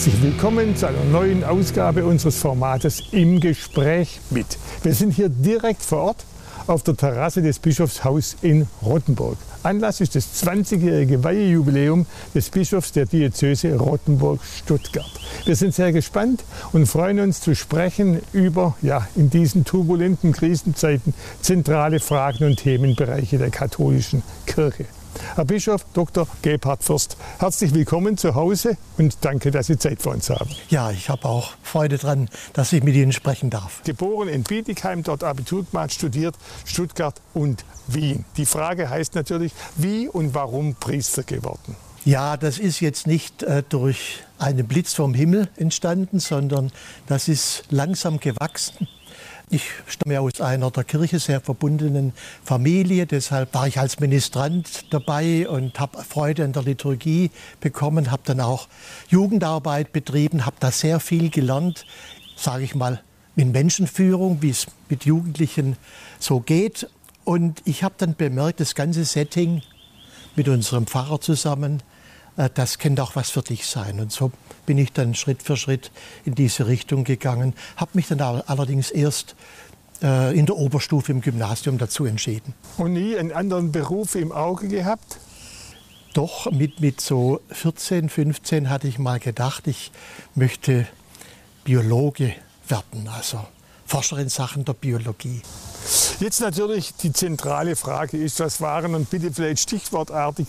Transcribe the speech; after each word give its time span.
Herzlich 0.00 0.22
willkommen 0.22 0.76
zu 0.76 0.86
einer 0.86 1.04
neuen 1.04 1.44
Ausgabe 1.44 2.06
unseres 2.06 2.38
Formates 2.38 3.02
Im 3.12 3.38
Gespräch 3.38 4.18
mit. 4.30 4.46
Wir 4.82 4.94
sind 4.94 5.12
hier 5.12 5.28
direkt 5.28 5.82
vor 5.82 5.98
Ort 5.98 6.24
auf 6.66 6.82
der 6.82 6.96
Terrasse 6.96 7.42
des 7.42 7.58
Bischofshaus 7.58 8.34
in 8.40 8.66
Rottenburg. 8.80 9.36
Anlass 9.62 10.00
ist 10.00 10.14
das 10.16 10.42
20-jährige 10.42 11.22
Weihejubiläum 11.22 12.06
des 12.34 12.48
Bischofs 12.48 12.92
der 12.92 13.04
Diözese 13.04 13.76
Rottenburg-Stuttgart. 13.76 15.20
Wir 15.44 15.54
sind 15.54 15.74
sehr 15.74 15.92
gespannt 15.92 16.44
und 16.72 16.86
freuen 16.86 17.20
uns 17.20 17.42
zu 17.42 17.54
sprechen 17.54 18.22
über 18.32 18.78
ja, 18.80 19.06
in 19.16 19.28
diesen 19.28 19.66
turbulenten 19.66 20.32
Krisenzeiten 20.32 21.12
zentrale 21.42 22.00
Fragen 22.00 22.44
und 22.44 22.56
Themenbereiche 22.56 23.36
der 23.36 23.50
katholischen 23.50 24.22
Kirche. 24.46 24.86
Herr 25.34 25.44
Bischof 25.44 25.84
Dr. 25.92 26.26
Gebhard 26.42 26.82
Fürst, 26.82 27.16
herzlich 27.38 27.74
willkommen 27.74 28.16
zu 28.16 28.34
Hause 28.34 28.76
und 28.98 29.18
danke, 29.22 29.50
dass 29.50 29.66
Sie 29.66 29.78
Zeit 29.78 30.02
für 30.02 30.10
uns 30.10 30.30
haben. 30.30 30.50
Ja, 30.68 30.90
ich 30.90 31.08
habe 31.08 31.24
auch 31.24 31.52
Freude 31.62 31.98
daran, 31.98 32.28
dass 32.52 32.72
ich 32.72 32.82
mit 32.82 32.94
Ihnen 32.94 33.12
sprechen 33.12 33.50
darf. 33.50 33.82
Geboren 33.84 34.28
in 34.28 34.42
Bietigheim, 34.42 35.02
dort 35.02 35.24
Abitur 35.24 35.64
gemacht, 35.64 35.92
studiert 35.92 36.36
Stuttgart 36.64 37.20
und 37.34 37.64
Wien. 37.86 38.24
Die 38.36 38.46
Frage 38.46 38.90
heißt 38.90 39.14
natürlich, 39.14 39.52
wie 39.76 40.08
und 40.08 40.34
warum 40.34 40.74
Priester 40.74 41.22
geworden? 41.22 41.76
Ja, 42.04 42.36
das 42.36 42.58
ist 42.58 42.80
jetzt 42.80 43.06
nicht 43.06 43.42
äh, 43.42 43.62
durch 43.68 44.22
einen 44.38 44.66
Blitz 44.66 44.94
vom 44.94 45.12
Himmel 45.12 45.48
entstanden, 45.56 46.18
sondern 46.18 46.72
das 47.06 47.28
ist 47.28 47.64
langsam 47.68 48.20
gewachsen. 48.20 48.88
Ich 49.52 49.64
stamme 49.88 50.20
aus 50.20 50.40
einer 50.40 50.70
der 50.70 50.84
Kirche 50.84 51.18
sehr 51.18 51.40
verbundenen 51.40 52.12
Familie, 52.44 53.04
deshalb 53.04 53.52
war 53.52 53.66
ich 53.66 53.80
als 53.80 53.98
Ministrant 53.98 54.84
dabei 54.90 55.48
und 55.48 55.80
habe 55.80 56.04
Freude 56.04 56.44
an 56.44 56.52
der 56.52 56.62
Liturgie 56.62 57.32
bekommen, 57.60 58.12
habe 58.12 58.22
dann 58.24 58.38
auch 58.38 58.68
Jugendarbeit 59.08 59.92
betrieben, 59.92 60.46
habe 60.46 60.54
da 60.60 60.70
sehr 60.70 61.00
viel 61.00 61.30
gelernt, 61.30 61.84
sage 62.36 62.62
ich 62.62 62.76
mal, 62.76 63.02
in 63.34 63.50
Menschenführung, 63.50 64.40
wie 64.40 64.50
es 64.50 64.68
mit 64.88 65.04
Jugendlichen 65.04 65.76
so 66.20 66.38
geht. 66.38 66.88
Und 67.24 67.60
ich 67.64 67.82
habe 67.82 67.96
dann 67.98 68.14
bemerkt, 68.14 68.60
das 68.60 68.76
ganze 68.76 69.04
Setting 69.04 69.62
mit 70.36 70.48
unserem 70.48 70.86
Pfarrer 70.86 71.20
zusammen, 71.20 71.82
das 72.36 72.78
könnte 72.78 73.02
auch 73.02 73.16
was 73.16 73.30
für 73.30 73.42
dich 73.42 73.66
sein. 73.66 74.00
Und 74.00 74.12
so 74.12 74.32
bin 74.66 74.78
ich 74.78 74.92
dann 74.92 75.14
Schritt 75.14 75.42
für 75.42 75.56
Schritt 75.56 75.90
in 76.24 76.34
diese 76.34 76.66
Richtung 76.66 77.04
gegangen, 77.04 77.54
habe 77.76 77.90
mich 77.94 78.08
dann 78.08 78.20
allerdings 78.20 78.90
erst 78.90 79.34
äh, 80.02 80.36
in 80.38 80.46
der 80.46 80.56
Oberstufe 80.56 81.12
im 81.12 81.20
Gymnasium 81.20 81.78
dazu 81.78 82.04
entschieden. 82.04 82.54
Und 82.78 82.94
nie 82.94 83.16
einen 83.16 83.32
anderen 83.32 83.72
Beruf 83.72 84.14
im 84.14 84.32
Auge 84.32 84.68
gehabt? 84.68 85.18
Doch, 86.14 86.50
mit, 86.50 86.80
mit 86.80 87.00
so 87.00 87.40
14, 87.50 88.08
15 88.08 88.68
hatte 88.68 88.88
ich 88.88 88.98
mal 88.98 89.20
gedacht, 89.20 89.66
ich 89.66 89.92
möchte 90.34 90.86
Biologe 91.64 92.34
werden, 92.66 93.08
also 93.08 93.46
Forscher 93.86 94.18
in 94.18 94.28
Sachen 94.28 94.64
der 94.64 94.72
Biologie. 94.72 95.42
Jetzt 96.20 96.40
natürlich 96.40 96.94
die 96.96 97.14
zentrale 97.14 97.76
Frage 97.76 98.18
ist, 98.18 98.40
was 98.40 98.60
waren 98.60 98.94
und 98.94 99.08
bitte 99.08 99.32
vielleicht 99.32 99.62
stichwortartig 99.62 100.48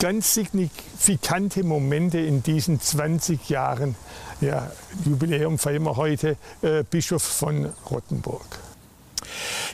ganz 0.00 0.34
signifikante 0.34 1.62
Momente 1.62 2.18
in 2.18 2.42
diesen 2.42 2.80
20 2.80 3.48
Jahren, 3.48 3.94
ja, 4.40 4.72
Jubiläum 5.04 5.60
feiern 5.60 5.84
wir 5.84 5.96
heute, 5.96 6.36
äh, 6.62 6.82
Bischof 6.82 7.22
von 7.22 7.66
Rottenburg. 7.88 8.58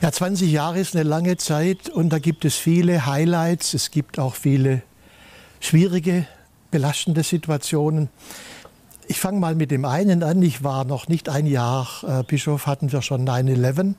Ja, 0.02 0.12
20 0.12 0.52
Jahre 0.52 0.80
ist 0.80 0.94
eine 0.94 1.04
lange 1.04 1.38
Zeit 1.38 1.88
und 1.88 2.10
da 2.10 2.18
gibt 2.18 2.44
es 2.44 2.54
viele 2.54 3.06
Highlights, 3.06 3.72
es 3.72 3.90
gibt 3.90 4.18
auch 4.18 4.34
viele 4.34 4.82
schwierige, 5.60 6.26
belastende 6.70 7.22
Situationen. 7.22 8.10
Ich 9.06 9.18
fange 9.18 9.40
mal 9.40 9.54
mit 9.54 9.70
dem 9.70 9.86
einen 9.86 10.22
an. 10.22 10.42
Ich 10.42 10.62
war 10.62 10.84
noch 10.84 11.08
nicht 11.08 11.30
ein 11.30 11.46
Jahr 11.46 11.88
äh, 12.06 12.22
Bischof, 12.22 12.66
hatten 12.66 12.92
wir 12.92 13.00
schon 13.00 13.26
9-11. 13.26 13.94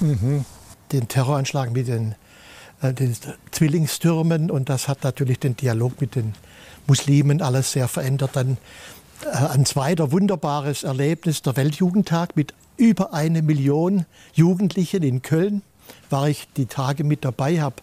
Mhm. 0.00 0.44
Den 0.92 1.08
Terroranschlag 1.08 1.72
mit 1.72 1.88
den, 1.88 2.14
äh, 2.82 2.92
den 2.92 3.16
Zwillingstürmen. 3.50 4.50
Und 4.50 4.68
das 4.68 4.88
hat 4.88 5.04
natürlich 5.04 5.38
den 5.38 5.56
Dialog 5.56 6.00
mit 6.00 6.14
den 6.14 6.34
Muslimen 6.86 7.42
alles 7.42 7.72
sehr 7.72 7.88
verändert. 7.88 8.30
Dann 8.34 8.58
äh, 9.24 9.28
ein 9.28 9.66
zweiter 9.66 10.12
wunderbares 10.12 10.84
Erlebnis, 10.84 11.42
der 11.42 11.56
Weltjugendtag 11.56 12.36
mit 12.36 12.54
über 12.76 13.12
eine 13.12 13.42
Million 13.42 14.06
Jugendlichen 14.34 15.02
in 15.02 15.22
Köln. 15.22 15.62
War 16.10 16.28
ich 16.28 16.48
die 16.56 16.66
Tage 16.66 17.04
mit 17.04 17.24
dabei, 17.24 17.60
habe 17.60 17.76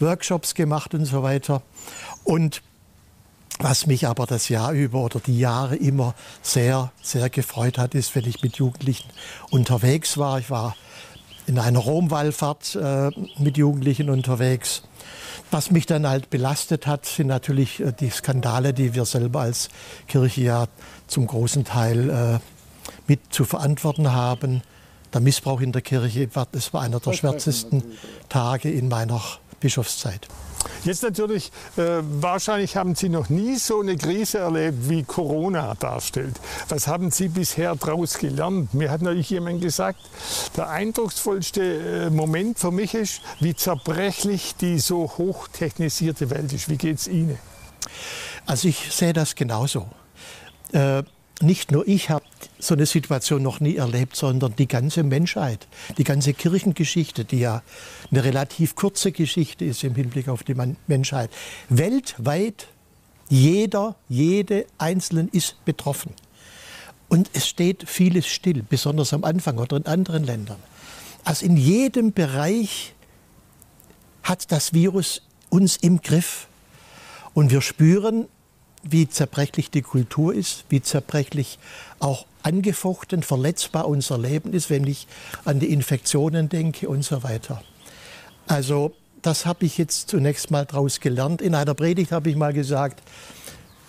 Workshops 0.00 0.54
gemacht 0.54 0.94
und 0.94 1.04
so 1.04 1.22
weiter. 1.22 1.62
Und 2.24 2.62
was 3.58 3.86
mich 3.86 4.06
aber 4.06 4.24
das 4.24 4.48
Jahr 4.48 4.72
über 4.72 5.04
oder 5.04 5.20
die 5.20 5.38
Jahre 5.38 5.76
immer 5.76 6.14
sehr, 6.40 6.92
sehr 7.02 7.28
gefreut 7.28 7.76
hat, 7.76 7.94
ist, 7.94 8.14
wenn 8.14 8.26
ich 8.26 8.42
mit 8.42 8.56
Jugendlichen 8.56 9.10
unterwegs 9.50 10.16
war. 10.16 10.38
Ich 10.38 10.48
war 10.48 10.74
in 11.46 11.58
einer 11.58 11.78
Romwallfahrt 11.78 12.76
äh, 12.76 13.10
mit 13.38 13.56
Jugendlichen 13.56 14.10
unterwegs. 14.10 14.82
Was 15.50 15.70
mich 15.70 15.86
dann 15.86 16.06
halt 16.06 16.30
belastet 16.30 16.86
hat, 16.86 17.06
sind 17.06 17.26
natürlich 17.26 17.80
äh, 17.80 17.92
die 17.98 18.10
Skandale, 18.10 18.72
die 18.72 18.94
wir 18.94 19.04
selber 19.04 19.40
als 19.40 19.68
Kirche 20.06 20.42
ja 20.42 20.66
zum 21.06 21.26
großen 21.26 21.64
Teil 21.64 22.10
äh, 22.10 22.38
mit 23.06 23.20
zu 23.30 23.44
verantworten 23.44 24.12
haben. 24.12 24.62
Der 25.12 25.20
Missbrauch 25.20 25.60
in 25.60 25.72
der 25.72 25.82
Kirche, 25.82 26.28
das 26.52 26.72
war 26.72 26.82
einer 26.82 27.00
der 27.00 27.12
schwärzesten 27.12 27.82
Tage 28.28 28.70
in 28.70 28.88
meiner 28.88 29.20
Bischofszeit. 29.58 30.28
Jetzt 30.84 31.02
natürlich, 31.02 31.52
äh, 31.76 32.00
wahrscheinlich 32.02 32.76
haben 32.76 32.94
Sie 32.94 33.08
noch 33.08 33.28
nie 33.28 33.56
so 33.56 33.80
eine 33.80 33.96
Krise 33.96 34.38
erlebt, 34.38 34.88
wie 34.88 35.02
Corona 35.02 35.74
darstellt. 35.74 36.40
Was 36.68 36.86
haben 36.86 37.10
Sie 37.10 37.28
bisher 37.28 37.74
daraus 37.74 38.18
gelernt? 38.18 38.72
Mir 38.74 38.90
hat 38.90 39.02
neulich 39.02 39.30
jemand 39.30 39.60
gesagt, 39.60 40.00
der 40.56 40.70
eindrucksvollste 40.70 42.06
äh, 42.06 42.10
Moment 42.10 42.58
für 42.58 42.70
mich 42.70 42.94
ist, 42.94 43.20
wie 43.40 43.54
zerbrechlich 43.54 44.54
die 44.56 44.78
so 44.78 45.10
hochtechnisierte 45.18 46.30
Welt 46.30 46.52
ist. 46.52 46.68
Wie 46.68 46.76
geht 46.76 46.98
es 46.98 47.08
Ihnen? 47.08 47.38
Also 48.46 48.68
ich 48.68 48.92
sehe 48.92 49.12
das 49.12 49.34
genauso. 49.34 49.86
Äh, 50.72 51.02
nicht 51.42 51.72
nur 51.72 51.86
ich 51.88 52.10
habe 52.10 52.24
so 52.58 52.74
eine 52.74 52.86
Situation 52.86 53.42
noch 53.42 53.60
nie 53.60 53.76
erlebt, 53.76 54.16
sondern 54.16 54.54
die 54.56 54.68
ganze 54.68 55.02
Menschheit, 55.02 55.66
die 55.96 56.04
ganze 56.04 56.34
Kirchengeschichte, 56.34 57.24
die 57.24 57.40
ja 57.40 57.62
eine 58.10 58.24
relativ 58.24 58.74
kurze 58.74 59.12
Geschichte 59.12 59.64
ist 59.64 59.82
im 59.84 59.94
Hinblick 59.94 60.28
auf 60.28 60.42
die 60.42 60.54
Menschheit. 60.86 61.30
Weltweit, 61.68 62.68
jeder, 63.28 63.96
jede 64.08 64.66
Einzelne 64.78 65.28
ist 65.32 65.64
betroffen. 65.64 66.12
Und 67.08 67.30
es 67.32 67.48
steht 67.48 67.88
vieles 67.88 68.26
still, 68.26 68.62
besonders 68.62 69.12
am 69.12 69.24
Anfang 69.24 69.58
oder 69.58 69.76
in 69.76 69.86
anderen 69.86 70.24
Ländern. 70.24 70.58
Also 71.24 71.44
in 71.46 71.56
jedem 71.56 72.12
Bereich 72.12 72.94
hat 74.22 74.52
das 74.52 74.72
Virus 74.72 75.22
uns 75.48 75.76
im 75.76 76.00
Griff. 76.02 76.46
Und 77.34 77.50
wir 77.50 77.62
spüren, 77.62 78.26
wie 78.82 79.08
zerbrechlich 79.08 79.70
die 79.70 79.82
Kultur 79.82 80.34
ist, 80.34 80.64
wie 80.68 80.82
zerbrechlich 80.82 81.58
auch 81.98 82.26
angefochten, 82.42 83.22
verletzbar 83.22 83.86
unser 83.86 84.18
Leben 84.18 84.52
ist, 84.52 84.70
wenn 84.70 84.86
ich 84.86 85.06
an 85.44 85.60
die 85.60 85.72
Infektionen 85.72 86.48
denke 86.48 86.88
und 86.88 87.04
so 87.04 87.22
weiter. 87.22 87.62
Also 88.46 88.92
das 89.22 89.44
habe 89.44 89.66
ich 89.66 89.78
jetzt 89.78 90.08
zunächst 90.08 90.50
mal 90.50 90.64
daraus 90.64 91.00
gelernt. 91.00 91.42
In 91.42 91.54
einer 91.54 91.74
Predigt 91.74 92.12
habe 92.12 92.30
ich 92.30 92.36
mal 92.36 92.52
gesagt, 92.52 93.02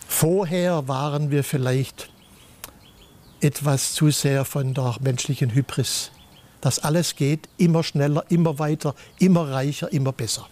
vorher 0.07 0.87
waren 0.87 1.31
wir 1.31 1.43
vielleicht 1.43 2.09
etwas 3.39 3.93
zu 3.93 4.11
sehr 4.11 4.45
von 4.45 4.73
der 4.73 4.97
menschlichen 5.01 5.53
Hybris. 5.53 6.11
Das 6.59 6.79
alles 6.79 7.15
geht 7.15 7.49
immer 7.57 7.83
schneller, 7.83 8.25
immer 8.29 8.59
weiter, 8.59 8.93
immer 9.19 9.49
reicher, 9.49 9.91
immer 9.91 10.11
besser. 10.11 10.47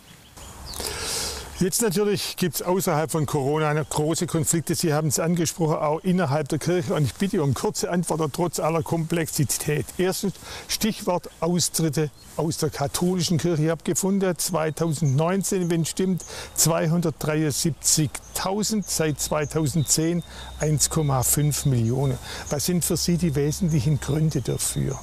Jetzt 1.60 1.82
natürlich 1.82 2.38
gibt 2.38 2.56
es 2.56 2.62
außerhalb 2.62 3.12
von 3.12 3.26
Corona 3.26 3.74
große 3.84 4.28
Konflikte. 4.28 4.76
Sie 4.76 4.94
haben 4.94 5.10
es 5.10 5.20
angesprochen, 5.20 5.76
auch 5.76 6.00
innerhalb 6.00 6.48
der 6.48 6.58
Kirche. 6.58 6.94
Und 6.94 7.04
ich 7.04 7.14
bitte 7.16 7.44
um 7.44 7.54
kurze 7.54 7.92
Antworten 7.92 8.32
trotz 8.32 8.62
aller 8.62 8.82
Komplexität. 8.82 9.86
Erstens 9.98 10.36
Stichwort 10.70 11.30
Austritte 11.42 12.12
aus 12.38 12.60
der 12.60 12.70
katholischen 12.70 13.40
Kirche. 13.40 13.64
Ich 13.64 13.70
habe 13.70 13.84
gefunden, 13.84 14.34
2019, 14.38 15.70
wenn 15.70 15.84
stimmt, 15.84 16.24
273.000, 16.58 18.84
seit 18.88 19.20
2010 19.20 20.24
1,5 20.62 21.68
Millionen. 21.68 22.18
Was 22.50 22.68
sind 22.68 22.86
für 22.86 22.96
Sie 22.96 23.18
die 23.18 23.36
wesentlichen 23.36 24.00
Gründe 24.00 24.40
dafür? 24.40 24.98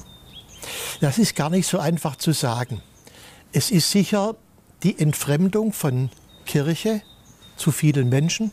Das 1.01 1.19
ist 1.19 1.35
gar 1.35 1.51
nicht 1.51 1.67
so 1.67 1.77
einfach 1.77 2.15
zu 2.15 2.31
sagen. 2.31 2.81
Es 3.51 3.69
ist 3.69 3.91
sicher 3.91 4.33
die 4.81 4.97
Entfremdung 4.97 5.71
von 5.71 6.09
Kirche 6.47 7.01
zu 7.57 7.71
vielen 7.71 8.09
Menschen, 8.09 8.51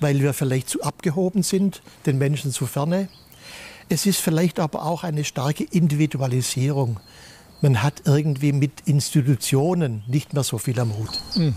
weil 0.00 0.20
wir 0.20 0.32
vielleicht 0.32 0.70
zu 0.70 0.82
abgehoben 0.82 1.42
sind, 1.42 1.82
den 2.06 2.16
Menschen 2.16 2.52
zu 2.52 2.66
ferne. 2.66 3.08
Es 3.90 4.06
ist 4.06 4.20
vielleicht 4.20 4.60
aber 4.60 4.86
auch 4.86 5.04
eine 5.04 5.24
starke 5.24 5.64
Individualisierung. 5.64 7.00
Man 7.60 7.82
hat 7.82 8.02
irgendwie 8.06 8.52
mit 8.52 8.72
Institutionen 8.86 10.02
nicht 10.06 10.32
mehr 10.32 10.44
so 10.44 10.58
viel 10.58 10.78
am 10.80 10.96
Hut. 10.96 11.10
Mhm. 11.34 11.56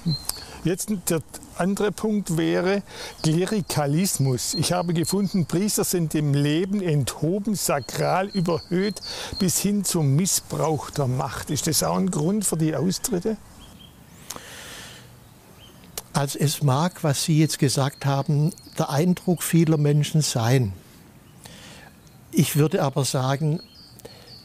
Jetzt 0.64 0.92
der 1.10 1.22
andere 1.56 1.92
Punkt 1.92 2.36
wäre 2.36 2.84
Klerikalismus. 3.24 4.54
Ich 4.54 4.74
habe 4.74 4.94
gefunden, 4.94 5.46
Priester 5.46 5.84
sind 5.84 6.14
im 6.16 6.34
Leben 6.34 6.82
enthoben, 6.82 7.56
sakral 7.56 8.28
überhöht 8.28 9.02
bis 9.40 9.60
hin 9.60 9.84
zum 9.84 10.16
Missbrauch 10.16 10.90
der 10.90 11.08
Macht. 11.08 11.52
Ist 11.52 11.68
das 11.68 11.84
auch 11.84 11.98
ein 11.98 12.12
Grund 12.12 12.46
für 12.46 12.58
die 12.58 12.76
Austritte? 12.76 13.38
Also 16.18 16.40
es 16.40 16.64
mag, 16.64 17.04
was 17.04 17.26
Sie 17.26 17.38
jetzt 17.38 17.60
gesagt 17.60 18.08
haben, 18.08 18.52
der 18.80 18.90
Eindruck 18.90 19.44
vieler 19.44 19.78
Menschen 19.78 20.22
sein. 20.22 20.74
Ich 22.32 22.56
würde 22.56 22.82
aber 22.82 23.06
sagen, 23.06 23.60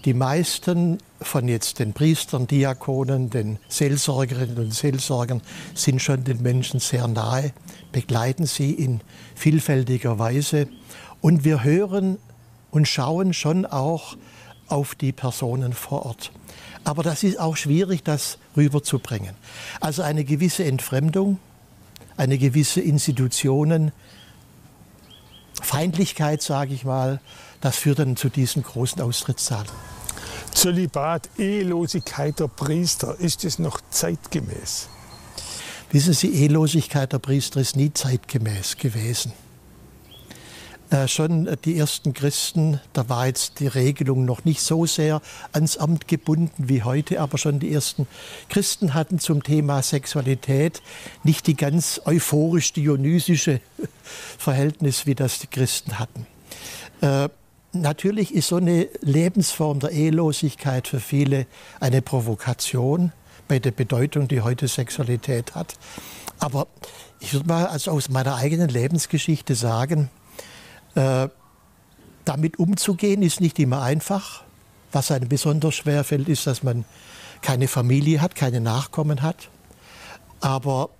die 0.04 0.12
meisten 0.12 0.98
von 1.22 1.48
jetzt 1.48 1.78
den 1.78 1.94
Priestern, 1.94 2.46
Diakonen, 2.46 3.30
den 3.30 3.58
Seelsorgerinnen 3.70 4.58
und 4.58 4.74
Seelsorgern 4.74 5.40
sind 5.74 6.02
schon 6.02 6.24
den 6.24 6.42
Menschen 6.42 6.78
sehr 6.78 7.08
nahe, 7.08 7.54
begleiten 7.90 8.44
sie 8.44 8.72
in 8.72 9.00
vielfältiger 9.34 10.18
Weise 10.18 10.68
und 11.22 11.42
wir 11.42 11.64
hören 11.64 12.18
und 12.70 12.86
schauen 12.86 13.32
schon 13.32 13.64
auch 13.64 14.18
auf 14.68 14.94
die 14.94 15.12
Personen 15.12 15.72
vor 15.72 16.04
Ort. 16.04 16.32
Aber 16.84 17.02
das 17.02 17.22
ist 17.22 17.40
auch 17.40 17.56
schwierig, 17.56 18.02
das 18.02 18.36
rüberzubringen. 18.58 19.34
Also 19.80 20.02
eine 20.02 20.24
gewisse 20.24 20.64
Entfremdung, 20.64 21.38
eine 22.16 22.38
gewisse 22.38 22.80
Institutionen, 22.80 23.92
Feindlichkeit, 25.60 26.42
sage 26.42 26.74
ich 26.74 26.84
mal, 26.84 27.20
das 27.60 27.76
führt 27.76 28.00
dann 28.00 28.16
zu 28.16 28.28
diesen 28.28 28.62
großen 28.62 29.00
Austrittszahlen. 29.00 29.68
Zölibat, 30.52 31.28
Ehelosigkeit 31.38 32.38
der 32.40 32.48
Priester, 32.48 33.18
ist 33.18 33.44
es 33.44 33.58
noch 33.58 33.80
zeitgemäß? 33.90 34.88
Wissen 35.90 36.14
Sie, 36.14 36.32
Ehelosigkeit 36.32 37.12
der 37.12 37.18
Priester 37.18 37.60
ist 37.60 37.76
nie 37.76 37.92
zeitgemäß 37.92 38.76
gewesen. 38.76 39.32
Äh, 40.92 41.08
schon 41.08 41.48
die 41.64 41.78
ersten 41.78 42.12
Christen, 42.12 42.78
da 42.92 43.08
war 43.08 43.26
jetzt 43.26 43.60
die 43.60 43.66
Regelung 43.66 44.26
noch 44.26 44.44
nicht 44.44 44.60
so 44.60 44.84
sehr 44.84 45.22
ans 45.52 45.78
Amt 45.78 46.06
gebunden 46.06 46.68
wie 46.68 46.82
heute, 46.82 47.18
aber 47.18 47.38
schon 47.38 47.58
die 47.58 47.72
ersten 47.72 48.06
Christen 48.50 48.92
hatten 48.92 49.18
zum 49.18 49.42
Thema 49.42 49.80
Sexualität 49.82 50.82
nicht 51.24 51.46
die 51.46 51.56
ganz 51.56 52.02
euphorisch 52.04 52.74
dionysische 52.74 53.62
Verhältnis, 54.38 55.06
wie 55.06 55.14
das 55.14 55.38
die 55.38 55.46
Christen 55.46 55.98
hatten. 55.98 56.26
Äh, 57.00 57.28
Natürlich 57.74 58.34
ist 58.34 58.48
so 58.48 58.56
eine 58.56 58.86
Lebensform 59.00 59.80
der 59.80 59.92
Ehelosigkeit 59.92 60.86
für 60.86 61.00
viele 61.00 61.46
eine 61.80 62.02
Provokation 62.02 63.12
bei 63.48 63.60
der 63.60 63.70
Bedeutung, 63.70 64.28
die 64.28 64.42
heute 64.42 64.68
Sexualität 64.68 65.54
hat. 65.54 65.72
Aber 66.38 66.66
ich 67.18 67.32
würde 67.32 67.48
mal 67.48 67.66
also 67.66 67.92
aus 67.92 68.10
meiner 68.10 68.34
eigenen 68.34 68.68
Lebensgeschichte 68.68 69.54
sagen, 69.54 70.10
äh, 70.94 71.28
damit 72.24 72.58
umzugehen 72.58 73.22
ist 73.22 73.40
nicht 73.40 73.58
immer 73.58 73.82
einfach. 73.82 74.44
Was 74.92 75.10
einem 75.10 75.28
besonders 75.28 75.74
schwer 75.74 76.04
fällt, 76.04 76.28
ist, 76.28 76.46
dass 76.46 76.62
man 76.62 76.84
keine 77.40 77.66
Familie 77.66 78.20
hat, 78.20 78.34
keine 78.34 78.60
Nachkommen 78.60 79.22
hat. 79.22 79.48
Aber 80.40 80.90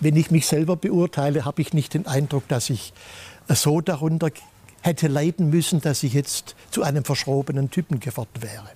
wenn 0.00 0.16
ich 0.16 0.30
mich 0.30 0.46
selber 0.46 0.76
beurteile, 0.76 1.44
habe 1.44 1.62
ich 1.62 1.72
nicht 1.72 1.94
den 1.94 2.06
Eindruck, 2.06 2.46
dass 2.48 2.70
ich 2.70 2.92
so 3.48 3.80
darunter 3.80 4.30
hätte 4.82 5.08
leiden 5.08 5.50
müssen, 5.50 5.80
dass 5.80 6.02
ich 6.02 6.12
jetzt 6.12 6.54
zu 6.70 6.82
einem 6.82 7.04
verschrobenen 7.04 7.70
Typen 7.70 8.00
geworden 8.00 8.40
wäre. 8.40 8.70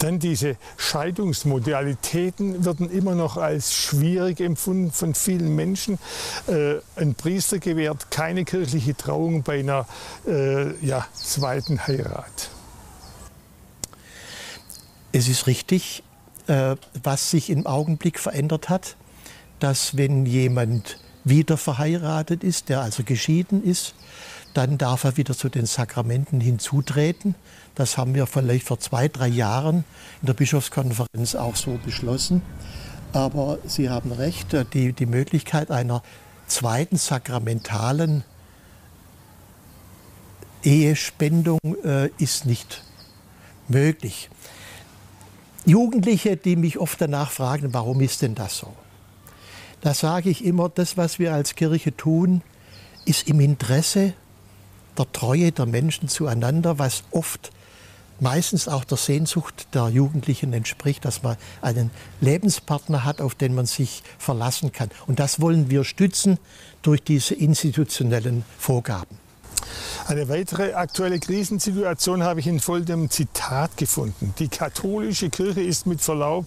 Dann 0.00 0.18
diese 0.18 0.56
Scheidungsmodalitäten 0.78 2.64
werden 2.64 2.90
immer 2.90 3.14
noch 3.14 3.36
als 3.36 3.74
schwierig 3.74 4.40
empfunden 4.40 4.92
von 4.92 5.14
vielen 5.14 5.54
Menschen. 5.54 5.98
Äh, 6.46 6.76
ein 6.96 7.14
Priester 7.14 7.58
gewährt 7.58 8.10
keine 8.10 8.46
kirchliche 8.46 8.96
Trauung 8.96 9.42
bei 9.42 9.60
einer 9.60 9.86
äh, 10.26 10.74
ja, 10.84 11.06
zweiten 11.12 11.86
Heirat. 11.86 12.48
Es 15.12 15.28
ist 15.28 15.46
richtig, 15.46 16.02
äh, 16.46 16.76
was 17.02 17.30
sich 17.30 17.50
im 17.50 17.66
Augenblick 17.66 18.18
verändert 18.18 18.70
hat, 18.70 18.96
dass 19.58 19.98
wenn 19.98 20.24
jemand 20.24 20.98
wieder 21.24 21.56
verheiratet 21.56 22.44
ist, 22.44 22.68
der 22.68 22.80
also 22.80 23.02
geschieden 23.04 23.62
ist, 23.62 23.94
dann 24.54 24.78
darf 24.78 25.04
er 25.04 25.16
wieder 25.16 25.36
zu 25.36 25.48
den 25.48 25.66
Sakramenten 25.66 26.40
hinzutreten. 26.40 27.34
Das 27.74 27.96
haben 27.96 28.14
wir 28.14 28.26
vielleicht 28.26 28.66
vor 28.66 28.80
zwei, 28.80 29.08
drei 29.08 29.28
Jahren 29.28 29.84
in 30.22 30.26
der 30.26 30.34
Bischofskonferenz 30.34 31.34
auch 31.34 31.56
so 31.56 31.78
beschlossen. 31.84 32.42
Aber 33.12 33.58
Sie 33.66 33.90
haben 33.90 34.12
recht, 34.12 34.48
die, 34.72 34.92
die 34.92 35.06
Möglichkeit 35.06 35.70
einer 35.70 36.02
zweiten 36.46 36.96
sakramentalen 36.96 38.24
Ehespendung 40.62 41.58
äh, 41.84 42.08
ist 42.18 42.46
nicht 42.46 42.82
möglich. 43.68 44.30
Jugendliche, 45.64 46.36
die 46.36 46.56
mich 46.56 46.78
oft 46.78 47.00
danach 47.00 47.30
fragen, 47.30 47.72
warum 47.72 48.00
ist 48.00 48.22
denn 48.22 48.34
das 48.34 48.58
so? 48.58 48.74
Da 49.80 49.94
sage 49.94 50.30
ich 50.30 50.44
immer, 50.44 50.68
das, 50.68 50.96
was 50.96 51.18
wir 51.18 51.32
als 51.32 51.54
Kirche 51.54 51.96
tun, 51.96 52.42
ist 53.06 53.28
im 53.28 53.40
Interesse 53.40 54.12
der 54.98 55.10
Treue 55.12 55.52
der 55.52 55.66
Menschen 55.66 56.08
zueinander, 56.08 56.78
was 56.78 57.04
oft 57.10 57.50
meistens 58.20 58.68
auch 58.68 58.84
der 58.84 58.98
Sehnsucht 58.98 59.68
der 59.74 59.88
Jugendlichen 59.88 60.52
entspricht, 60.52 61.06
dass 61.06 61.22
man 61.22 61.36
einen 61.62 61.90
Lebenspartner 62.20 63.04
hat, 63.04 63.22
auf 63.22 63.34
den 63.34 63.54
man 63.54 63.64
sich 63.64 64.02
verlassen 64.18 64.72
kann. 64.72 64.90
Und 65.06 65.18
das 65.18 65.40
wollen 65.40 65.70
wir 65.70 65.84
stützen 65.84 66.38
durch 66.82 67.02
diese 67.02 67.34
institutionellen 67.34 68.44
Vorgaben. 68.58 69.16
Eine 70.06 70.28
weitere 70.28 70.72
aktuelle 70.74 71.18
Krisensituation 71.20 72.22
habe 72.22 72.40
ich 72.40 72.46
in 72.46 72.60
folgendem 72.60 73.08
Zitat 73.10 73.76
gefunden. 73.76 74.34
Die 74.38 74.48
katholische 74.48 75.30
Kirche 75.30 75.62
ist 75.62 75.86
mit 75.86 76.00
Verlaub 76.00 76.46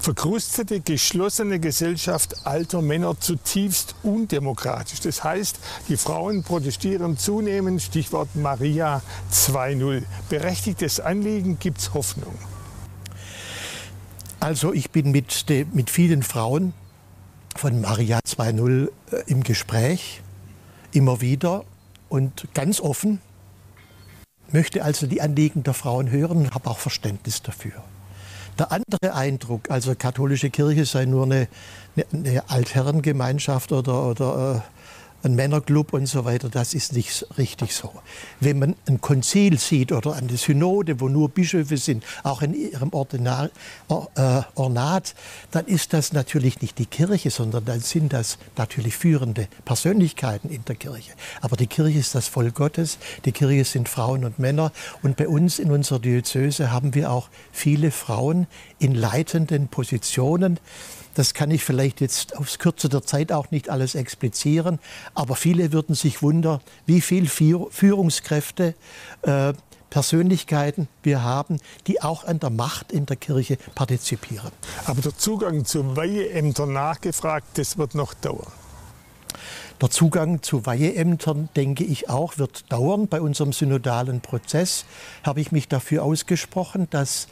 verkrustete, 0.00 0.80
geschlossene 0.80 1.60
Gesellschaft 1.60 2.46
alter 2.46 2.80
Männer 2.82 3.20
zutiefst 3.20 3.94
undemokratisch. 4.02 5.00
Das 5.00 5.22
heißt, 5.22 5.60
die 5.88 5.96
Frauen 5.96 6.42
protestieren 6.42 7.18
zunehmend, 7.18 7.82
Stichwort 7.82 8.34
Maria 8.34 9.02
2.0. 9.30 10.02
Berechtigtes 10.28 11.00
Anliegen, 11.00 11.58
gibt 11.58 11.78
es 11.78 11.94
Hoffnung? 11.94 12.34
Also 14.40 14.72
ich 14.72 14.90
bin 14.90 15.10
mit, 15.10 15.44
mit 15.72 15.90
vielen 15.90 16.22
Frauen 16.22 16.72
von 17.56 17.80
Maria 17.82 18.20
2.0 18.20 18.88
äh, 19.10 19.22
im 19.26 19.42
Gespräch, 19.42 20.22
immer 20.92 21.20
wieder 21.20 21.64
und 22.08 22.48
ganz 22.54 22.80
offen, 22.80 23.20
möchte 24.50 24.82
also 24.82 25.06
die 25.06 25.20
Anliegen 25.20 25.62
der 25.62 25.74
Frauen 25.74 26.10
hören 26.10 26.38
und 26.38 26.54
habe 26.54 26.70
auch 26.70 26.78
Verständnis 26.78 27.42
dafür. 27.42 27.84
Der 28.60 28.72
andere 28.72 29.14
Eindruck, 29.14 29.70
also 29.70 29.94
katholische 29.94 30.50
Kirche 30.50 30.84
sei 30.84 31.06
nur 31.06 31.24
eine, 31.24 31.48
eine, 31.96 32.04
eine 32.12 32.50
Altherrengemeinschaft 32.50 33.72
oder, 33.72 34.04
oder 34.04 34.56
äh, 34.56 34.79
ein 35.22 35.34
Männerclub 35.34 35.92
und 35.92 36.06
so 36.06 36.24
weiter, 36.24 36.48
das 36.48 36.74
ist 36.74 36.92
nicht 36.92 37.26
richtig 37.36 37.74
so. 37.74 37.92
Wenn 38.40 38.58
man 38.58 38.76
ein 38.86 39.00
Konzil 39.00 39.58
sieht 39.58 39.92
oder 39.92 40.14
eine 40.14 40.36
Synode, 40.36 41.00
wo 41.00 41.08
nur 41.08 41.28
Bischöfe 41.28 41.76
sind, 41.76 42.04
auch 42.22 42.42
in 42.42 42.54
ihrem 42.54 42.92
Ordinar, 42.92 43.50
äh, 43.88 44.42
Ornat, 44.54 45.14
dann 45.50 45.66
ist 45.66 45.92
das 45.92 46.12
natürlich 46.12 46.60
nicht 46.60 46.78
die 46.78 46.86
Kirche, 46.86 47.30
sondern 47.30 47.64
dann 47.64 47.80
sind 47.80 48.12
das 48.12 48.38
natürlich 48.56 48.96
führende 48.96 49.48
Persönlichkeiten 49.64 50.48
in 50.48 50.64
der 50.64 50.76
Kirche. 50.76 51.12
Aber 51.40 51.56
die 51.56 51.66
Kirche 51.66 51.98
ist 51.98 52.14
das 52.14 52.28
Volk 52.28 52.54
Gottes, 52.54 52.98
die 53.24 53.32
Kirche 53.32 53.64
sind 53.64 53.88
Frauen 53.88 54.24
und 54.24 54.38
Männer 54.38 54.72
und 55.02 55.16
bei 55.16 55.28
uns 55.28 55.58
in 55.58 55.70
unserer 55.70 55.98
Diözese 55.98 56.70
haben 56.70 56.94
wir 56.94 57.10
auch 57.10 57.28
viele 57.52 57.90
Frauen 57.90 58.46
in 58.78 58.94
leitenden 58.94 59.68
Positionen. 59.68 60.58
Das 61.14 61.34
kann 61.34 61.50
ich 61.50 61.64
vielleicht 61.64 62.00
jetzt 62.00 62.36
aus 62.36 62.58
Kürze 62.58 62.88
der 62.88 63.02
Zeit 63.02 63.32
auch 63.32 63.50
nicht 63.50 63.68
alles 63.68 63.94
explizieren, 63.94 64.78
aber 65.14 65.34
viele 65.34 65.72
würden 65.72 65.94
sich 65.94 66.22
wundern, 66.22 66.60
wie 66.86 67.00
viele 67.00 67.28
Führungskräfte, 67.28 68.74
äh, 69.22 69.52
Persönlichkeiten 69.90 70.88
wir 71.02 71.22
haben, 71.22 71.58
die 71.86 72.00
auch 72.00 72.24
an 72.24 72.38
der 72.38 72.50
Macht 72.50 72.92
in 72.92 73.06
der 73.06 73.16
Kirche 73.16 73.58
partizipieren. 73.74 74.52
Aber 74.86 75.02
der 75.02 75.16
Zugang 75.16 75.64
zu 75.64 75.96
Weiheämtern 75.96 76.72
nachgefragt, 76.72 77.58
das 77.58 77.76
wird 77.76 77.94
noch 77.94 78.14
dauern. 78.14 78.52
Der 79.80 79.90
Zugang 79.90 80.42
zu 80.42 80.66
Weiheämtern, 80.66 81.48
denke 81.56 81.84
ich 81.84 82.08
auch, 82.08 82.38
wird 82.38 82.70
dauern. 82.70 83.08
Bei 83.08 83.20
unserem 83.20 83.52
synodalen 83.52 84.20
Prozess 84.20 84.84
habe 85.22 85.40
ich 85.40 85.52
mich 85.52 85.68
dafür 85.68 86.04
ausgesprochen, 86.04 86.86
dass 86.90 87.28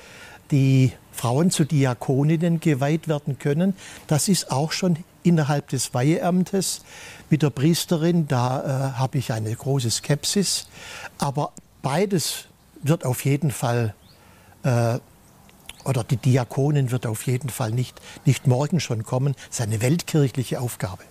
die 0.51 0.93
Frauen 1.19 1.51
zu 1.51 1.65
Diakoninnen 1.65 2.61
geweiht 2.61 3.09
werden 3.09 3.41
können. 3.41 3.75
Das 4.07 4.29
ist 4.29 4.53
auch 4.53 4.71
schon 4.71 4.99
innerhalb 5.25 5.69
des 5.69 5.93
Weiheamtes. 5.93 6.83
Mit 7.29 7.43
der 7.43 7.51
Priesterin, 7.51 8.29
da 8.29 8.93
äh, 8.95 8.99
habe 8.99 9.19
ich 9.19 9.33
eine 9.33 9.53
große 9.53 9.91
Skepsis. 9.91 10.69
Aber 11.19 11.51
beides 11.83 12.45
wird 12.83 13.05
auf 13.05 13.25
jeden 13.25 13.51
Fall 13.51 13.95
äh, 14.63 15.01
oder 15.85 16.05
die 16.05 16.19
Diakonin 16.19 16.93
wird 16.93 17.05
auf 17.05 17.27
jeden 17.27 17.49
Fall 17.49 17.73
nicht, 17.73 18.01
nicht 18.25 18.47
morgen 18.47 18.79
schon 18.79 19.03
kommen. 19.03 19.35
Das 19.49 19.59
ist 19.59 19.67
eine 19.67 19.81
weltkirchliche 19.83 20.61
Aufgabe. 20.61 21.03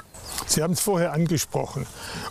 Sie 0.46 0.64
haben 0.64 0.74
es 0.74 0.80
vorher 0.80 1.14
angesprochen 1.14 1.86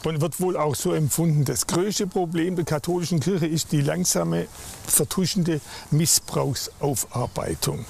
und 0.05 0.21
wird 0.21 0.41
wohl 0.41 0.57
auch 0.57 0.75
so 0.75 0.93
empfunden. 0.93 1.45
Das 1.45 1.67
größte 1.67 2.07
Problem 2.07 2.57
der 2.57 2.65
katholischen 2.65 3.21
Kirche 3.21 3.47
ist 3.47 3.73
die 3.73 3.81
langsame, 3.81 4.47
vertuschende 4.87 5.61
Missbrauchsaufarbeitung. 5.91 7.85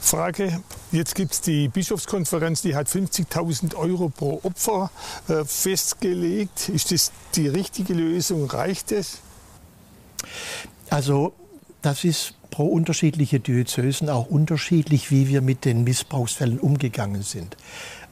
Frage, 0.00 0.62
jetzt 0.90 1.14
gibt 1.14 1.32
es 1.32 1.40
die 1.40 1.68
Bischofskonferenz, 1.68 2.62
die 2.62 2.74
hat 2.76 2.88
50.000 2.88 3.74
Euro 3.74 4.08
pro 4.08 4.40
Opfer 4.42 4.90
äh, 5.28 5.44
festgelegt. 5.44 6.68
Ist 6.68 6.92
das 6.92 7.12
die 7.34 7.48
richtige 7.48 7.94
Lösung? 7.94 8.46
Reicht 8.46 8.92
es? 8.92 9.18
Also 10.90 11.32
das 11.80 12.04
ist 12.04 12.34
pro 12.50 12.66
unterschiedliche 12.66 13.40
Diözesen 13.40 14.08
auch 14.08 14.26
unterschiedlich, 14.26 15.10
wie 15.10 15.26
wir 15.26 15.40
mit 15.40 15.64
den 15.64 15.82
Missbrauchsfällen 15.84 16.60
umgegangen 16.60 17.22
sind. 17.22 17.56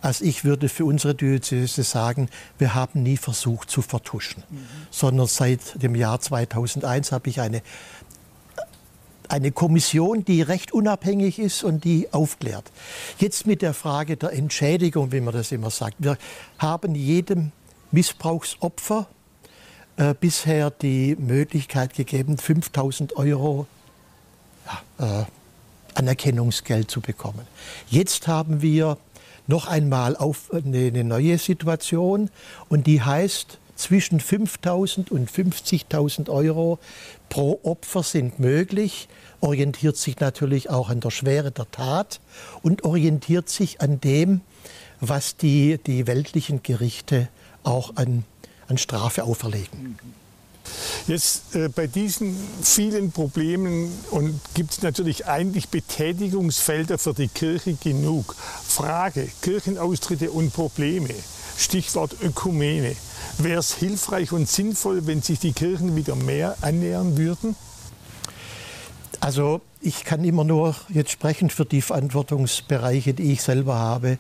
Also 0.03 0.25
ich 0.25 0.45
würde 0.45 0.69
für 0.69 0.85
unsere 0.85 1.15
Diözese 1.15 1.83
sagen, 1.83 2.29
wir 2.59 2.75
haben 2.75 3.03
nie 3.03 3.17
versucht 3.17 3.71
zu 3.71 3.83
vertuschen, 3.83 4.43
mhm. 4.49 4.67
sondern 4.91 5.27
seit 5.27 5.83
dem 5.83 5.95
Jahr 5.95 6.21
2001 6.21 7.13
habe 7.13 7.29
ich 7.29 7.41
eine, 7.41 7.63
eine 9.29 9.53
Kommission, 9.53 10.25
die 10.25 10.43
recht 10.43 10.73
unabhängig 10.73 11.39
ist 11.39 11.63
und 11.65 11.85
die 11.85 12.13
aufklärt. 12.13 12.71
Jetzt 13.19 13.47
mit 13.47 13.63
der 13.63 13.75
Frage 13.75 14.17
der 14.17 14.33
Entschädigung, 14.33 15.13
wie 15.13 15.21
man 15.21 15.35
das 15.35 15.53
immer 15.53 15.71
sagt. 15.71 15.97
Wir 15.99 16.17
haben 16.59 16.95
jedem 16.95 17.53
Missbrauchsopfer 17.93 19.07
äh, 19.97 20.15
bisher 20.19 20.71
die 20.71 21.15
Möglichkeit 21.17 21.95
gegeben, 21.95 22.39
5000 22.39 23.17
Euro 23.17 23.67
ja, 24.99 25.23
äh, 25.23 25.25
Anerkennungsgeld 25.95 26.91
zu 26.91 27.01
bekommen. 27.01 27.47
Jetzt 27.89 28.29
haben 28.29 28.63
wir 28.63 28.97
noch 29.51 29.67
einmal 29.67 30.17
auf 30.17 30.51
eine, 30.53 30.87
eine 30.87 31.05
neue 31.05 31.37
Situation 31.37 32.31
und 32.71 32.87
die 32.87 33.03
heißt, 33.03 33.59
zwischen 33.75 34.21
5.000 34.21 35.11
und 35.11 35.31
50.000 35.31 36.31
Euro 36.31 36.79
pro 37.29 37.61
Opfer 37.63 38.03
sind 38.03 38.39
möglich, 38.39 39.09
orientiert 39.41 39.97
sich 39.97 40.21
natürlich 40.21 40.71
auch 40.71 40.91
an 40.91 41.01
der 41.01 41.11
Schwere 41.11 41.51
der 41.51 41.71
Tat 41.71 42.21
und 42.63 42.85
orientiert 42.85 43.49
sich 43.49 43.81
an 43.81 44.01
dem, 44.01 44.43
was 45.01 45.37
die, 45.37 45.79
die 45.79 46.07
weltlichen 46.07 46.63
Gerichte 46.63 47.29
auch 47.65 47.97
an, 47.97 48.25
an 48.69 48.77
Strafe 48.79 49.25
auferlegen. 49.25 49.99
Jetzt 51.07 51.55
äh, 51.55 51.69
bei 51.69 51.87
diesen 51.87 52.37
vielen 52.63 53.13
Problemen 53.13 53.91
gibt 54.55 54.73
es 54.73 54.83
natürlich 54.83 55.27
eigentlich 55.27 55.69
Betätigungsfelder 55.69 56.99
für 56.99 57.15
die 57.15 57.29
Kirche 57.29 57.75
genug. 57.75 58.37
Frage, 58.67 59.29
Kirchenaustritte 59.43 60.31
und 60.31 60.53
Probleme, 60.53 61.15
Stichwort 61.57 62.17
Ökumene. 62.23 62.97
Wäre 63.39 63.61
es 63.61 63.75
hilfreich 63.75 64.33
und 64.33 64.49
sinnvoll, 64.49 65.07
wenn 65.07 65.23
sich 65.23 65.39
die 65.39 65.53
Kirchen 65.53 65.97
wieder 65.97 66.15
mehr 66.15 66.57
annähern 66.61 67.17
würden? 67.17 67.57
Also 69.21 69.61
ich 69.83 70.05
kann 70.05 70.25
immer 70.25 70.45
nur 70.45 70.75
jetzt 70.89 71.11
sprechen 71.11 71.51
für 71.51 71.65
die 71.65 71.83
Verantwortungsbereiche, 71.83 73.15
die 73.15 73.33
ich 73.33 73.43
selber 73.43 73.77
habe 73.77 74.19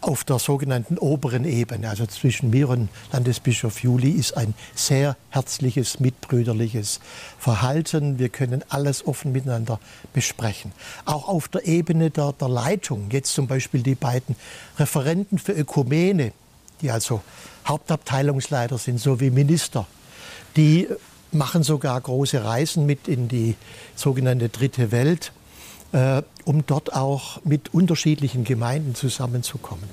auf 0.00 0.24
der 0.24 0.38
sogenannten 0.38 0.96
oberen 0.98 1.44
Ebene, 1.44 1.88
also 1.88 2.06
zwischen 2.06 2.50
mir 2.50 2.68
und 2.68 2.88
Landesbischof 3.12 3.82
Juli, 3.82 4.10
ist 4.10 4.36
ein 4.36 4.54
sehr 4.74 5.16
herzliches, 5.30 6.00
mitbrüderliches 6.00 7.00
Verhalten. 7.38 8.18
Wir 8.18 8.28
können 8.28 8.64
alles 8.68 9.06
offen 9.06 9.32
miteinander 9.32 9.80
besprechen. 10.12 10.72
Auch 11.04 11.28
auf 11.28 11.48
der 11.48 11.66
Ebene 11.66 12.10
der, 12.10 12.32
der 12.32 12.48
Leitung, 12.48 13.08
jetzt 13.10 13.34
zum 13.34 13.46
Beispiel 13.46 13.82
die 13.82 13.96
beiden 13.96 14.36
Referenten 14.78 15.38
für 15.38 15.52
Ökumene, 15.52 16.32
die 16.80 16.90
also 16.90 17.22
Hauptabteilungsleiter 17.66 18.78
sind, 18.78 19.00
sowie 19.00 19.30
Minister, 19.30 19.86
die 20.56 20.88
machen 21.32 21.62
sogar 21.62 22.00
große 22.00 22.42
Reisen 22.44 22.86
mit 22.86 23.08
in 23.08 23.28
die 23.28 23.56
sogenannte 23.94 24.48
Dritte 24.48 24.92
Welt 24.92 25.32
äh, 25.92 26.22
um 26.44 26.66
dort 26.66 26.92
auch 26.94 27.44
mit 27.44 27.72
unterschiedlichen 27.72 28.44
Gemeinden 28.44 28.94
zusammenzukommen. 28.94 29.88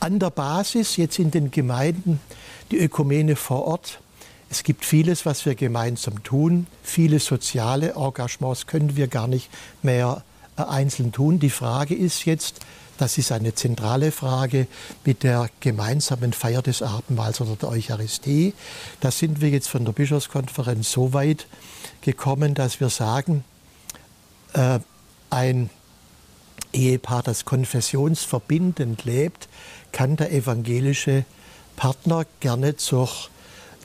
An 0.00 0.18
der 0.18 0.30
Basis, 0.30 0.96
jetzt 0.96 1.18
in 1.18 1.30
den 1.30 1.50
Gemeinden, 1.50 2.20
die 2.70 2.78
Ökumene 2.78 3.36
vor 3.36 3.64
Ort, 3.64 4.00
es 4.50 4.62
gibt 4.62 4.84
vieles, 4.84 5.26
was 5.26 5.44
wir 5.44 5.54
gemeinsam 5.54 6.22
tun. 6.22 6.66
Viele 6.82 7.20
soziale 7.20 7.94
Engagements 7.94 8.66
können 8.66 8.96
wir 8.96 9.06
gar 9.06 9.28
nicht 9.28 9.50
mehr 9.82 10.22
äh, 10.56 10.62
einzeln 10.62 11.12
tun. 11.12 11.38
Die 11.38 11.50
Frage 11.50 11.94
ist 11.94 12.24
jetzt, 12.24 12.60
das 12.96 13.18
ist 13.18 13.30
eine 13.30 13.54
zentrale 13.54 14.10
Frage 14.10 14.66
mit 15.04 15.22
der 15.22 15.50
gemeinsamen 15.60 16.32
Feier 16.32 16.62
des 16.62 16.82
Abendmahls 16.82 17.40
oder 17.40 17.56
der 17.56 17.68
Eucharistie. 17.68 18.54
Da 19.00 19.10
sind 19.10 19.40
wir 19.40 19.50
jetzt 19.50 19.68
von 19.68 19.84
der 19.84 19.92
Bischofskonferenz 19.92 20.90
so 20.90 21.12
weit 21.12 21.46
gekommen, 22.00 22.54
dass 22.54 22.80
wir 22.80 22.88
sagen, 22.88 23.44
äh, 24.54 24.80
ein 25.30 25.70
Ehepaar, 26.72 27.22
das 27.22 27.44
konfessionsverbindend 27.44 29.04
lebt, 29.04 29.48
kann 29.92 30.16
der 30.16 30.32
evangelische 30.32 31.24
Partner 31.76 32.26
gerne 32.40 32.76
zur, 32.76 33.08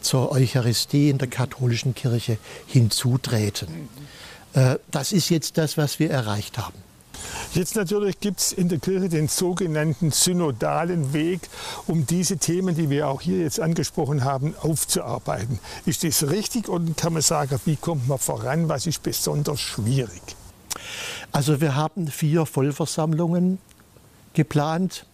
zur 0.02 0.32
Eucharistie 0.32 1.10
in 1.10 1.18
der 1.18 1.30
katholischen 1.30 1.96
Kirche 1.96 2.38
hinzutreten. 2.68 3.90
Äh, 4.54 4.78
das 4.92 5.12
ist 5.12 5.30
jetzt 5.30 5.58
das, 5.58 5.78
was 5.78 6.00
wir 6.00 6.10
erreicht 6.10 6.58
haben. 6.58 6.76
Jetzt 7.54 7.76
natürlich 7.76 8.20
gibt 8.20 8.40
es 8.40 8.52
in 8.52 8.68
der 8.68 8.80
Kirche 8.80 9.10
den 9.10 9.28
sogenannten 9.28 10.12
synodalen 10.12 11.14
Weg, 11.14 11.42
um 11.88 12.06
diese 12.06 12.38
Themen, 12.38 12.76
die 12.76 12.90
wir 12.90 13.08
auch 13.08 13.22
hier 13.22 13.40
jetzt 13.40 13.60
angesprochen 13.60 14.24
haben, 14.24 14.56
aufzuarbeiten. 14.62 15.60
Ist 15.86 16.04
das 16.04 16.30
richtig 16.30 16.68
oder 16.68 16.84
kann 16.98 17.14
man 17.14 17.22
sagen, 17.22 17.60
wie 17.66 17.76
kommt 17.76 18.08
man 18.08 18.18
voran? 18.18 18.70
Was 18.70 18.88
ist 18.88 19.04
besonders 19.04 19.62
schwierig? 19.62 20.22
Also 21.32 21.62
wir 21.62 21.76
haben 21.76 22.08
vier 22.08 22.46
Vollversammlungen 22.46 23.60
geplant. 24.34 25.06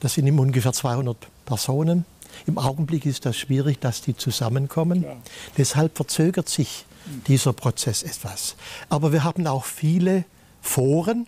Das 0.00 0.14
sind 0.14 0.26
immer 0.26 0.42
ungefähr 0.42 0.72
200 0.72 1.16
Personen. 1.44 2.04
Im 2.46 2.58
Augenblick 2.58 3.06
ist 3.06 3.26
das 3.26 3.36
schwierig, 3.36 3.80
dass 3.80 4.02
die 4.02 4.16
zusammenkommen. 4.16 5.02
Ja. 5.02 5.16
Deshalb 5.56 5.96
verzögert 5.96 6.48
sich 6.48 6.84
dieser 7.26 7.52
Prozess 7.52 8.02
etwas. 8.02 8.56
Aber 8.88 9.12
wir 9.12 9.24
haben 9.24 9.46
auch 9.46 9.64
viele 9.64 10.24
Foren 10.60 11.26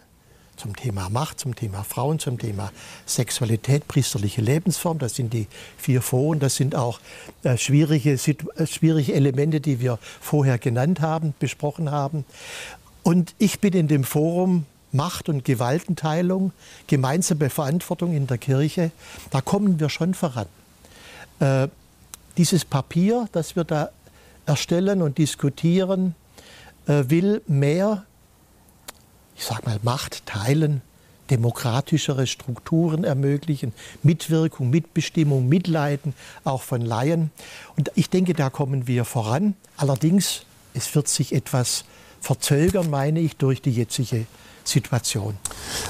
zum 0.57 0.77
Thema 0.77 1.09
Macht, 1.09 1.41
zum 1.41 1.57
Thema 1.57 1.83
Frauen, 1.83 2.19
zum 2.19 2.39
Thema 2.39 2.71
Sexualität, 3.07 3.89
priesterliche 3.89 4.43
Lebensform. 4.43 4.99
Das 4.99 5.17
sind 5.17 5.33
die 5.33 5.49
vier 5.77 6.03
Foren. 6.03 6.39
Das 6.39 6.55
sind 6.55 6.77
auch 6.77 7.01
äh, 7.43 7.57
schwierige, 7.57 8.13
äh, 8.13 8.67
schwierige 8.67 9.13
Elemente, 9.15 9.61
die 9.61 9.81
wir 9.81 9.99
vorher 10.21 10.59
genannt 10.59 11.01
haben, 11.01 11.35
besprochen 11.41 11.91
haben. 11.91 12.25
Und 13.03 13.35
ich 13.39 13.61
bin 13.61 13.73
in 13.73 13.89
dem 13.89 14.05
Forum 14.05 14.67
Macht- 14.93 15.29
und 15.29 15.45
Gewaltenteilung, 15.45 16.53
gemeinsame 16.87 17.51
Verantwortung 17.51 18.15
in 18.15 18.27
der 18.27 18.39
Kirche, 18.39 18.91
da 19.31 19.41
kommen 19.41 19.81
wir 19.81 19.89
schon 19.89 20.15
voran. 20.15 20.47
Äh, 21.41 21.69
dieses 22.37 22.65
Papier, 22.65 23.29
das 23.33 23.57
wir 23.57 23.65
da 23.65 23.91
erstellen 24.47 25.03
und 25.03 25.19
diskutieren, 25.19 26.15
äh, 26.87 27.05
will 27.09 27.43
mehr, 27.47 28.05
ich 29.37 29.45
sage 29.45 29.63
mal, 29.65 29.79
Macht 29.83 30.27
teilen, 30.27 30.83
demokratischere 31.31 32.27
Strukturen 32.27 33.05
ermöglichen, 33.05 33.73
Mitwirkung, 34.03 34.69
Mitbestimmung, 34.69 35.49
Mitleiden, 35.49 36.15
auch 36.45 36.63
von 36.63 36.83
Laien. 36.83 37.31
Und 37.77 37.91
ich 37.95 38.11
denke, 38.11 38.35
da 38.35 38.51
kommen 38.51 38.87
wir 38.87 39.07
voran. 39.07 39.55
Allerdings, 39.79 40.43
es 40.75 40.95
wird 40.95 41.09
sich 41.09 41.35
etwas 41.35 41.85
verzögern, 42.23 42.89
meine 42.89 43.21
ich, 43.21 43.37
durch 43.37 43.61
die 43.61 43.73
jetzige 43.73 44.27
Situation. 44.65 45.37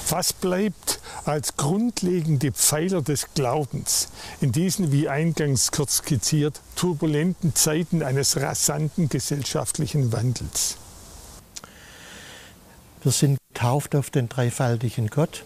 Was 0.08 0.32
bleibt 0.32 1.00
als 1.24 1.56
grundlegende 1.56 2.52
Pfeiler 2.52 3.02
des 3.02 3.34
Glaubens 3.34 4.08
in 4.40 4.50
diesen, 4.50 4.92
wie 4.92 5.08
eingangs 5.08 5.70
kurz 5.70 5.98
skizziert, 5.98 6.60
turbulenten 6.74 7.54
Zeiten 7.54 8.02
eines 8.02 8.40
rasanten 8.40 9.08
gesellschaftlichen 9.08 10.12
Wandels? 10.12 10.78
Wir 13.02 13.12
sind 13.12 13.38
getauft 13.52 13.94
auf 13.94 14.10
den 14.10 14.28
dreifaltigen 14.28 15.08
Gott 15.08 15.44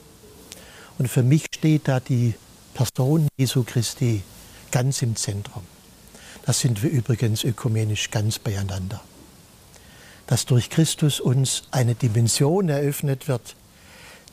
und 0.98 1.08
für 1.08 1.22
mich 1.22 1.46
steht 1.52 1.88
da 1.88 2.00
die 2.00 2.34
Person 2.74 3.28
Jesu 3.36 3.64
Christi 3.64 4.22
ganz 4.70 5.02
im 5.02 5.16
Zentrum. 5.16 5.62
Das 6.44 6.60
sind 6.60 6.82
wir 6.82 6.90
übrigens 6.90 7.42
ökumenisch 7.42 8.10
ganz 8.10 8.38
beieinander 8.38 9.02
dass 10.26 10.46
durch 10.46 10.70
Christus 10.70 11.20
uns 11.20 11.64
eine 11.70 11.94
Dimension 11.94 12.68
eröffnet 12.68 13.28
wird, 13.28 13.54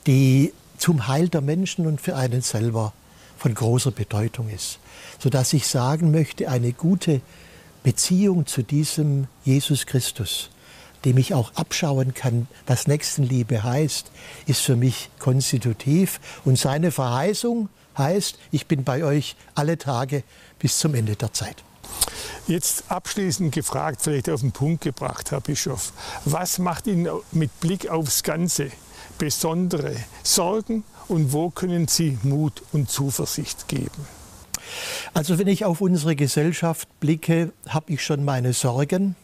die 0.08 0.54
zum 0.78 1.08
Heil 1.08 1.30
der 1.30 1.42
Menschen 1.42 1.88
und 1.88 2.02
für 2.02 2.16
einen 2.16 2.42
selber 2.42 2.94
von 3.38 3.54
großer 3.54 3.92
Bedeutung 3.92 4.50
ist. 4.50 4.80
Sodass 5.20 5.54
ich 5.54 5.68
sagen 5.68 6.12
möchte, 6.12 6.50
eine 6.50 6.74
gute 6.74 7.22
Beziehung 7.84 8.46
zu 8.46 8.64
diesem 8.64 9.28
Jesus 9.44 9.86
Christus, 9.86 10.50
dem 11.06 11.18
ich 11.18 11.34
auch 11.34 11.54
abschauen 11.56 12.14
kann, 12.14 12.48
was 12.66 12.88
Nächstenliebe 12.88 13.64
heißt, 13.64 14.12
ist 14.46 14.62
für 14.62 14.76
mich 14.76 15.10
konstitutiv. 15.20 16.20
Und 16.46 16.58
seine 16.58 16.92
Verheißung 16.92 17.70
heißt, 17.98 18.38
ich 18.52 18.68
bin 18.68 18.84
bei 18.84 19.04
euch 19.04 19.36
alle 19.56 19.78
Tage 19.78 20.24
bis 20.60 20.80
zum 20.80 20.96
Ende 20.96 21.16
der 21.16 21.34
Zeit. 21.34 21.64
Jetzt 22.48 22.86
abschließend 22.90 23.54
gefragt, 23.54 24.02
vielleicht 24.02 24.30
auf 24.30 24.42
den 24.42 24.52
Punkt 24.52 24.84
gebracht, 24.84 25.32
Herr 25.32 25.42
Bischof. 25.42 25.94
Was 26.26 26.60
macht 26.60 26.88
Ihnen 26.88 27.08
mit 27.32 27.58
Blick 27.60 27.90
aufs 27.90 28.24
Ganze 28.24 28.72
besondere 29.18 29.96
Sorgen 30.24 30.84
und 31.08 31.32
wo 31.32 31.50
können 31.50 31.88
Sie 31.88 32.18
Mut 32.24 32.62
und 32.74 32.90
Zuversicht 32.90 33.68
geben? 33.68 34.08
Also 35.14 35.38
wenn 35.40 35.48
ich 35.48 35.66
auf 35.66 35.82
unsere 35.82 36.16
Gesellschaft 36.16 36.88
blicke, 37.00 37.52
habe 37.68 37.94
ich 37.94 38.04
schon 38.04 38.26
meine 38.26 38.54
Sorgen, 38.54 39.16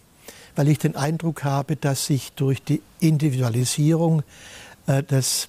weil 0.56 0.68
ich 0.68 0.78
den 0.78 0.96
Eindruck 0.96 1.44
habe, 1.44 1.76
dass 1.76 2.06
sich 2.06 2.32
durch 2.34 2.62
die 2.62 2.82
Individualisierung 3.00 4.24
äh, 4.88 5.04
das 5.04 5.48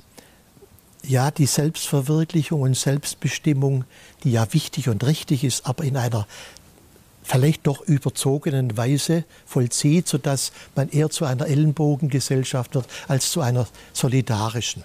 ja, 1.02 1.30
die 1.30 1.46
Selbstverwirklichung 1.46 2.60
und 2.60 2.76
Selbstbestimmung, 2.76 3.84
die 4.22 4.32
ja 4.32 4.52
wichtig 4.52 4.90
und 4.90 5.04
richtig 5.04 5.44
ist, 5.44 5.66
aber 5.66 5.84
in 5.84 5.96
einer 5.96 6.26
vielleicht 7.30 7.66
doch 7.66 7.82
überzogenen 7.82 8.76
Weise 8.76 9.24
vollzieht, 9.46 10.08
sodass 10.08 10.50
man 10.74 10.88
eher 10.88 11.10
zu 11.10 11.24
einer 11.24 11.46
Ellenbogengesellschaft 11.46 12.74
wird 12.74 12.86
als 13.06 13.30
zu 13.30 13.40
einer 13.40 13.68
solidarischen. 13.92 14.82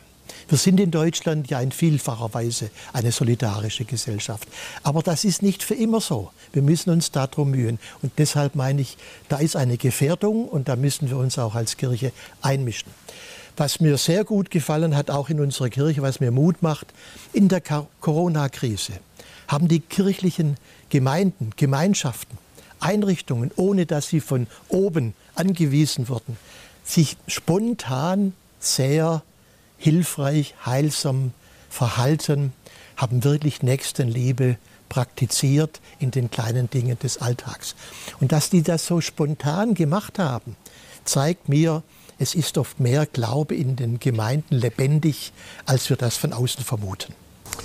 Wir 0.48 0.60
sind 0.60 0.80
in 0.80 0.92
Deutschland 0.92 1.50
ja 1.50 1.60
in 1.60 1.72
vielfacher 1.72 2.32
Weise 2.36 2.70
eine 2.94 3.12
solidarische 3.12 3.84
Gesellschaft. 3.86 4.48
Aber 4.84 5.02
das 5.02 5.24
ist 5.24 5.42
nicht 5.42 5.64
für 5.64 5.74
immer 5.74 6.02
so. 6.02 6.32
Wir 6.54 6.62
müssen 6.62 6.92
uns 6.92 7.10
darum 7.10 7.52
mühen. 7.52 7.80
Und 8.04 8.12
deshalb 8.20 8.54
meine 8.54 8.82
ich, 8.82 8.98
da 9.28 9.38
ist 9.38 9.56
eine 9.56 9.78
Gefährdung 9.78 10.48
und 10.48 10.68
da 10.68 10.75
müssen 10.75 11.10
wir 11.10 11.18
uns 11.18 11.40
auch 11.40 11.56
als 11.56 11.78
Kirche 11.78 12.12
einmischen. 12.42 12.92
Was 13.58 13.80
mir 13.80 13.98
sehr 13.98 14.24
gut 14.24 14.52
gefallen 14.52 14.96
hat, 14.96 15.10
auch 15.10 15.30
in 15.30 15.40
unserer 15.40 15.70
Kirche, 15.70 16.04
was 16.04 16.20
mir 16.20 16.30
Mut 16.30 16.62
macht, 16.62 16.88
in 17.34 17.48
der 17.48 17.62
Corona-Krise 18.02 18.94
haben 19.48 19.68
die 19.68 19.80
kirchlichen 19.80 20.58
Gemeinden, 20.90 21.52
Gemeinschaften, 21.56 22.38
Einrichtungen, 22.80 23.52
ohne 23.56 23.86
dass 23.86 24.10
sie 24.10 24.20
von 24.20 24.48
oben 24.70 25.14
angewiesen 25.36 26.10
wurden, 26.10 26.38
sich 26.84 27.18
spontan 27.28 28.34
sehr 28.60 29.24
hilfreich, 29.78 30.56
heilsam 30.66 31.32
verhalten, 31.70 32.54
haben 32.96 33.24
wirklich 33.24 33.62
Nächstenliebe 33.62 34.58
praktiziert 34.90 35.82
in 36.00 36.12
den 36.12 36.30
kleinen 36.30 36.70
Dingen 36.70 36.98
des 37.00 37.18
Alltags. 37.18 37.75
Und 38.20 38.32
dass 38.32 38.50
die 38.50 38.62
das 38.62 38.86
so 38.86 39.02
spontan 39.02 39.74
gemacht 39.74 40.20
haben, 40.20 40.56
zeigt 41.04 41.50
mir, 41.50 41.84
es 42.18 42.34
ist 42.34 42.58
oft 42.58 42.80
mehr 42.80 43.06
Glaube 43.06 43.56
in 43.56 43.75
den 43.75 44.00
Gemeinden 44.00 44.56
lebendig, 44.56 45.34
als 45.66 45.90
wir 45.90 45.98
das 45.98 46.16
von 46.16 46.32
außen 46.32 46.64
vermuten. 46.64 47.14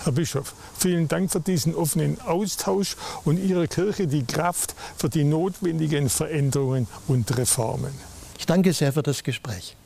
Herr 0.04 0.12
Bischof, 0.12 0.54
vielen 0.78 1.08
Dank 1.08 1.30
für 1.30 1.40
diesen 1.40 1.74
offenen 1.74 2.20
Austausch 2.20 2.96
und 3.24 3.36
Ihrer 3.36 3.66
Kirche 3.66 4.06
die 4.06 4.24
Kraft 4.24 4.74
für 4.96 5.08
die 5.08 5.24
notwendigen 5.24 6.08
Veränderungen 6.08 6.86
und 7.06 7.36
Reformen. 7.36 7.92
Ich 8.38 8.46
danke 8.46 8.72
sehr 8.72 8.92
für 8.92 9.02
das 9.02 9.22
Gespräch. 9.22 9.76